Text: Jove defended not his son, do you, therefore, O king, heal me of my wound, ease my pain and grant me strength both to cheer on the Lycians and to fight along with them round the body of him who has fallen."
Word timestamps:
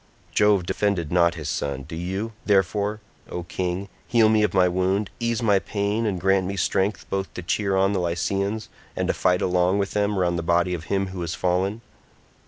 Jove 0.31 0.65
defended 0.65 1.11
not 1.11 1.35
his 1.35 1.47
son, 1.47 1.83
do 1.83 1.95
you, 1.95 2.31
therefore, 2.43 3.01
O 3.29 3.43
king, 3.43 3.87
heal 4.07 4.29
me 4.29 4.41
of 4.41 4.51
my 4.51 4.67
wound, 4.67 5.11
ease 5.19 5.43
my 5.43 5.59
pain 5.59 6.07
and 6.07 6.19
grant 6.19 6.47
me 6.47 6.57
strength 6.57 7.07
both 7.11 7.31
to 7.35 7.43
cheer 7.43 7.75
on 7.77 7.93
the 7.93 7.99
Lycians 7.99 8.67
and 8.95 9.07
to 9.09 9.13
fight 9.13 9.43
along 9.43 9.77
with 9.77 9.91
them 9.91 10.17
round 10.17 10.39
the 10.39 10.41
body 10.41 10.73
of 10.73 10.85
him 10.85 11.09
who 11.09 11.21
has 11.21 11.35
fallen." 11.35 11.81